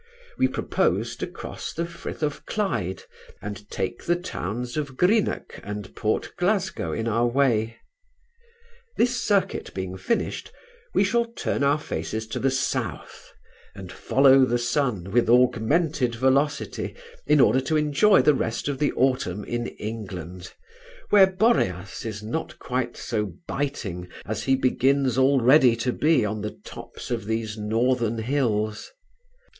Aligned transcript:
We 0.35 0.47
propose 0.47 1.15
to 1.17 1.27
cross 1.27 1.73
the 1.73 1.85
Frith 1.85 2.23
of 2.23 2.47
Clyde, 2.47 3.03
and 3.39 3.69
take 3.69 4.03
the 4.05 4.15
towns 4.15 4.75
of 4.75 4.97
Greenock 4.97 5.59
and 5.61 5.95
Port 5.95 6.33
Glasgow 6.37 6.91
in 6.91 7.07
our 7.07 7.27
way. 7.27 7.77
This 8.97 9.15
circuit 9.23 9.71
being 9.75 9.97
finished, 9.97 10.51
we 10.95 11.03
shall 11.03 11.25
turn 11.25 11.63
our 11.63 11.77
faces 11.77 12.25
to 12.29 12.39
the 12.39 12.49
south, 12.49 13.31
and 13.75 13.91
follow 13.91 14.43
the 14.43 14.57
sun 14.57 15.11
with 15.11 15.29
augmented 15.29 16.15
velocity, 16.15 16.95
in 17.27 17.39
order 17.39 17.61
to 17.61 17.77
enjoy 17.77 18.23
the 18.23 18.33
rest 18.33 18.67
of 18.67 18.79
the 18.79 18.91
autumn 18.93 19.43
in 19.45 19.67
England, 19.67 20.51
where 21.11 21.27
Boreas 21.27 22.07
is 22.07 22.23
not 22.23 22.57
quite 22.57 22.97
so 22.97 23.33
biting 23.47 24.07
as 24.25 24.45
he 24.45 24.55
begins 24.55 25.19
already 25.19 25.75
to 25.75 25.93
be 25.93 26.25
on 26.25 26.41
the 26.41 26.59
tops 26.65 27.11
of 27.11 27.25
these 27.25 27.55
northern 27.55 28.17
hills. 28.17 28.89